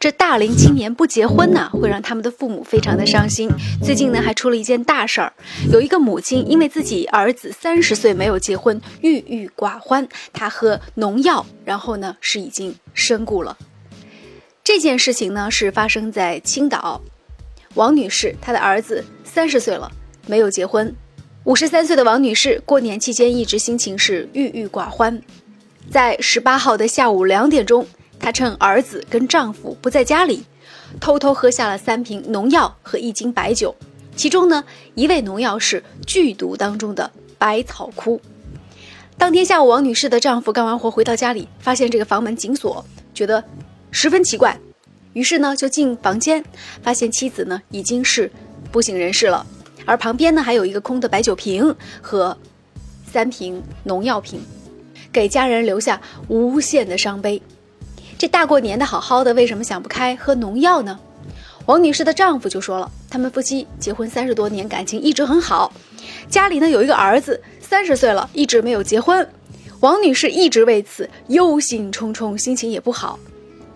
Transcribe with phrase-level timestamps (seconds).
[0.00, 3.50] 这大龄青年不结婚呢，会让他们的父母非常的伤心。
[3.82, 5.32] 最近呢，还出了一件大事儿，
[5.72, 13.58] 有一个母亲因为自己儿子三十岁没有结婚，郁郁寡欢，她喝农药，然后呢是已经身故了。
[14.62, 17.02] 这件事情呢是发生在青岛，
[17.74, 19.90] 王女士她的儿子三十岁了
[20.28, 20.94] 没有结婚，
[21.42, 25.20] 五十三岁的王女士过年期间一直心情是郁郁寡欢，
[25.90, 27.84] 在十八号的下午两点钟。
[28.28, 30.44] 她趁儿子跟丈夫不在家里，
[31.00, 33.74] 偷偷喝下了三瓶农药和一斤白酒，
[34.16, 34.62] 其中呢
[34.94, 38.20] 一味农药是剧毒当中的百草枯。
[39.16, 43.42] 当天下午，王女士的丈夫干完活回到家里，发现这个房门紧锁，觉得
[43.90, 44.60] 十分奇怪，
[45.14, 46.44] 于是呢就进房间，
[46.82, 48.30] 发现妻子呢已经是
[48.70, 49.46] 不省人事了，
[49.86, 52.36] 而旁边呢还有一个空的白酒瓶和
[53.10, 54.38] 三瓶农药瓶，
[55.10, 57.40] 给家人留下无限的伤悲。
[58.18, 60.98] 这大过年的好好的，为什么想不开喝农药呢？
[61.66, 65.72] 王女士的丈夫就说了，他们夫妻结婚三十多年，感情一直很好，
[66.28, 69.26] 家里呢有一个儿子，三十岁了，一直没有结婚。
[69.78, 73.16] 王女士一直为此忧心忡忡，心情也不好。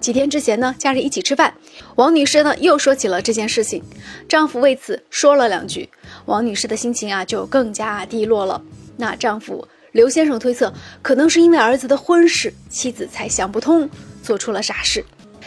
[0.00, 1.52] 几天之前呢，家人一起吃饭，
[1.96, 3.82] 王女士呢又说起了这件事情，
[4.26, 5.86] 丈夫为此说了两句，
[6.24, 8.62] 王女士的心情啊就更加低落了。
[8.96, 13.86] 那丈夫刘先生推测，可能是因为儿子的婚事，妻子才想不通。
[14.22, 15.04] 做出了傻事，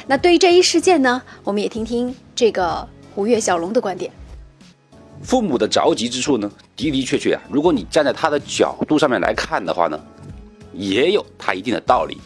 [0.08, 4.12] 那对于这一事件呢，我们也听听这个胡月小龙的观点。
[5.22, 10.00] 父母的着急之处呢，的的确确啊，如果你站在他的角度上面来看的话呢，
[10.74, 12.18] 也有他一定的道理。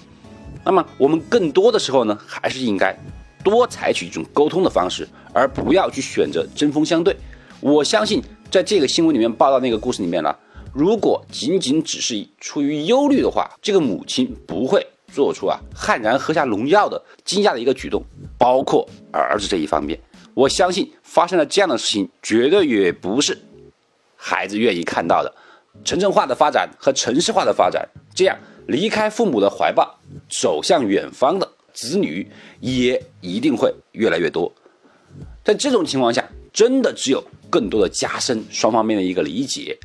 [0.65, 2.97] 那么我们更多的时候呢，还是应该
[3.43, 7.15] 多采取一种沟通的方式，而不要去选择针锋相对。
[7.59, 10.35] 我相信在这个新闻里面报道那个故事里面呢，
[10.73, 14.85] 如果仅仅只是出于忧虑的话，这个母亲不会。
[15.13, 18.03] 做出啊悍然喝下农药的惊讶的一个举动，
[18.37, 19.99] 包括儿子这一方面，
[20.33, 23.37] 我相信发生了这样的事情，绝对也不是
[24.15, 25.33] 孩子愿意看到的。
[25.83, 32.27] 城镇化的发展和城市化的发展，这样离开父母的怀抱，走向远方的子女
[32.59, 34.51] 也一定会越来越多。
[35.43, 39.77] 在这种情况下，真的只有更多的加深双方面的一个理解。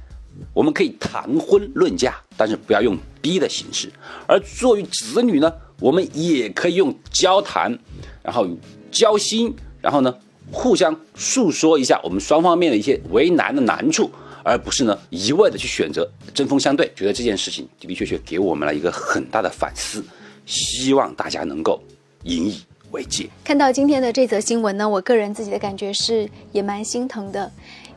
[0.55, 3.89] 我们可以谈婚论嫁，但是不要用逼的形式；
[4.27, 7.79] 而作为子女呢，我们也可以用交谈，
[8.23, 8.47] 然后
[8.91, 10.15] 交心，然后呢
[10.51, 14.11] 互相诉说一下我们双方面的一些为难的难处，
[14.45, 16.93] 而不是呢一味的去选择针锋相对。
[16.95, 20.05] 觉得这件事情的的确确给我们了一个很大的反思，
[20.45, 21.83] 希望大家能够
[22.25, 23.27] 引以为戒。
[23.43, 27.51] 看到今天的这则新闻呢，我个人自己的感觉是也蛮心疼的。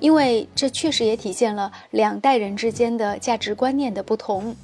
[0.05, 4.55] 因为这确实也体现了两代人之间的价值观念的不同。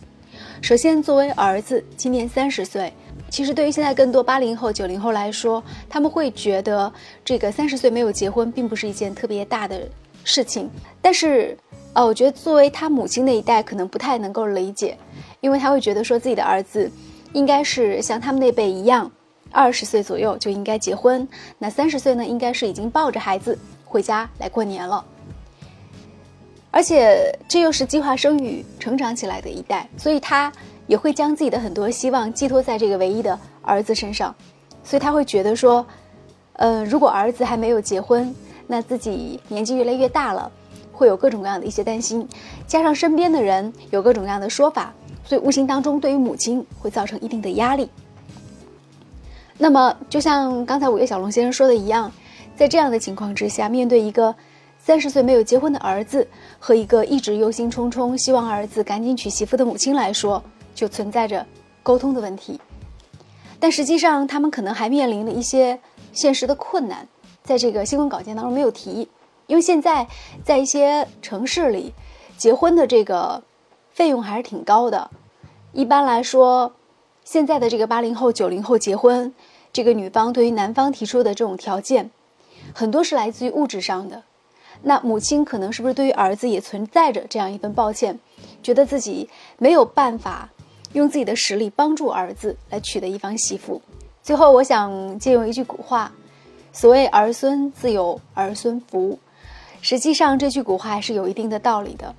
[0.61, 2.93] 首先，作为儿子，今年三十岁，
[3.27, 6.93] 其实对于现在更多八零后、九零后来说，他们会觉得
[7.25, 9.89] 这个三十岁没有结婚，并不是一件特别大的
[10.23, 10.69] 事情。
[11.01, 11.57] 但是，
[11.93, 14.95] 呃，我觉得作为他母亲那一代，可能不太能够理解，
[15.39, 16.87] 因为他会觉得说自己的儿子
[17.33, 19.11] 应该是像他们那辈一样，
[19.49, 21.27] 二十岁左右就应该结婚，
[21.57, 25.03] 那三十岁呢，应该是已经抱着孩子回家来过年了。
[26.73, 30.49] 而且这又是计划生育成长起来的一代，所以他
[30.87, 34.33] 也会将自己的很多希望寄托在这个唯一的儿子身上，
[34.81, 35.85] 所以他会觉得说，
[36.53, 38.33] 呃，如果儿子还没有结婚，
[38.67, 40.49] 那自己年纪越来越大了，
[40.93, 42.25] 会有各种各样的一些担心，
[42.65, 44.93] 加上身边的人有各种各样的说法，
[45.25, 47.89] 所以无形当中对于母亲会造成一定的压力。
[49.57, 52.09] 那么，就像刚才五月小龙先生说的一样，
[52.55, 54.33] 在这样的情况之下，面对一个。
[54.83, 56.27] 三十岁没有结婚的儿子
[56.57, 60.43] 和一个一直忧心忡忡、希望儿子赶紧娶媳妇的母亲来说，
[60.73, 61.45] 就存在着
[61.83, 62.59] 沟通的问题。
[63.59, 65.79] 但实际上，他们可能还面临了一些
[66.11, 67.07] 现实的困难，
[67.43, 69.07] 在这个新闻稿件当中没有提。
[69.45, 70.07] 因为现在
[70.43, 71.93] 在一些城市里，
[72.35, 73.43] 结婚的这个
[73.91, 75.11] 费用还是挺高的。
[75.73, 76.73] 一般来说，
[77.23, 79.31] 现在的这个八零后、九零后结婚，
[79.71, 82.09] 这个女方对于男方提出的这种条件，
[82.73, 84.23] 很多是来自于物质上的。
[84.83, 88.19] 那母亲可能是不是对于儿子也存在着这样一份抱歉，
[88.63, 89.29] 觉得自己
[89.59, 90.49] 没有办法
[90.93, 93.79] 用自己的实力帮助儿子来娶得一方媳妇？
[94.23, 96.11] 最后，我想借用一句古话
[96.73, 99.19] ：“所谓儿孙自有儿孙福。”
[99.81, 102.15] 实际上，这句古话是有一定的道理的。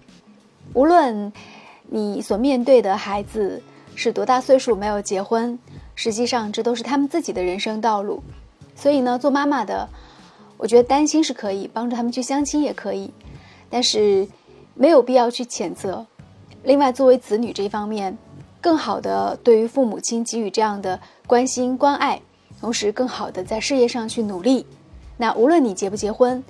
[0.72, 1.32] 无论
[1.88, 3.60] 你所面对的孩子
[3.96, 5.58] 是多大岁数，没有结婚，
[5.96, 8.22] 实际上这都是他们自己的人生道路。
[8.76, 9.88] 所以呢，做妈妈的。
[10.62, 13.10] 我觉得担心是可以帮助他们去相亲也可以，
[13.68, 14.28] 但是
[14.74, 16.06] 没有必要去谴责。
[16.62, 18.16] 另外，作为子女这方面，
[18.60, 22.22] 更好的对于父母亲给予这样的关心关爱，
[22.60, 24.64] 同时更好的在事业上去努力。
[25.16, 26.44] 那无论你结不结婚，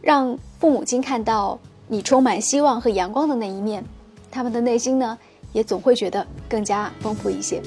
[0.00, 3.84] 让父母亲看到你充满希望和阳光的那一面，
[4.30, 5.18] 他们的内心呢，
[5.52, 7.60] 也总会觉得更加丰富一些。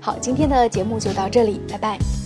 [0.00, 2.25] 好，今天的节目就到这里，拜拜。